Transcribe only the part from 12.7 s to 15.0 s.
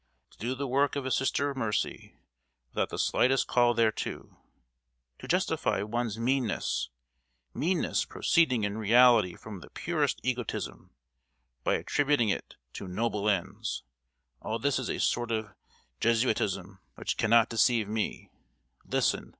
it noble ends,—all this is a